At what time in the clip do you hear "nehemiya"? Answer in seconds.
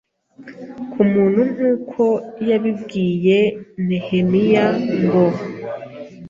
3.87-4.65